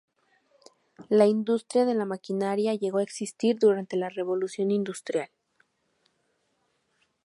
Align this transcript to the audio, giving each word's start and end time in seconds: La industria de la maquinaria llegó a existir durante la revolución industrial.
La 1.09 1.27
industria 1.27 1.85
de 1.85 1.93
la 1.93 2.05
maquinaria 2.05 2.73
llegó 2.73 2.97
a 2.97 3.03
existir 3.03 3.59
durante 3.59 3.97
la 3.97 4.09
revolución 4.09 4.71
industrial. 4.71 5.29